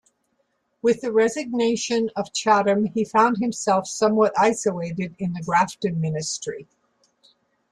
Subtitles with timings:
[0.81, 6.67] With the resignation of Chatham, he found himself somewhat isolated in the Grafton Ministry.